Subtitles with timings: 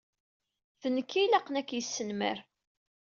[0.81, 2.37] D nekk i ilaqen ad k-yesnamer.